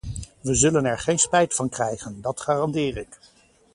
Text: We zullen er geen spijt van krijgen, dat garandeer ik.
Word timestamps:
We 0.41 0.55
zullen 0.55 0.85
er 0.85 0.99
geen 0.99 1.19
spijt 1.19 1.53
van 1.53 1.69
krijgen, 1.69 2.21
dat 2.21 2.41
garandeer 2.41 2.97
ik. 2.97 3.19